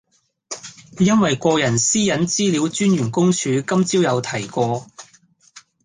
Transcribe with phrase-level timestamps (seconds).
[0.97, 4.87] 因為個人私隱資料專員公署今朝有提過